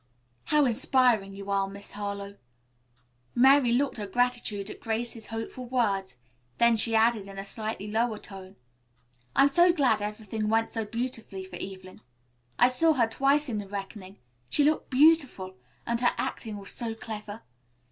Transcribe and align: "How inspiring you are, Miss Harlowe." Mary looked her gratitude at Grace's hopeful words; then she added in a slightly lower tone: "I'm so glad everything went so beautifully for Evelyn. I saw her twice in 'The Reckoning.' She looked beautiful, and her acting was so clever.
"How 0.45 0.65
inspiring 0.65 1.35
you 1.35 1.51
are, 1.51 1.67
Miss 1.69 1.91
Harlowe." 1.91 2.37
Mary 3.35 3.71
looked 3.71 3.97
her 3.97 4.07
gratitude 4.07 4.71
at 4.71 4.79
Grace's 4.79 5.27
hopeful 5.27 5.67
words; 5.67 6.17
then 6.57 6.75
she 6.75 6.95
added 6.95 7.27
in 7.27 7.37
a 7.37 7.43
slightly 7.45 7.85
lower 7.87 8.17
tone: 8.17 8.55
"I'm 9.35 9.47
so 9.49 9.71
glad 9.71 10.01
everything 10.01 10.49
went 10.49 10.71
so 10.71 10.85
beautifully 10.85 11.43
for 11.45 11.57
Evelyn. 11.57 12.01
I 12.57 12.67
saw 12.69 12.93
her 12.93 13.05
twice 13.07 13.47
in 13.47 13.59
'The 13.59 13.67
Reckoning.' 13.67 14.17
She 14.49 14.63
looked 14.63 14.89
beautiful, 14.89 15.57
and 15.85 15.99
her 15.99 16.15
acting 16.17 16.57
was 16.57 16.71
so 16.71 16.95
clever. 16.95 17.43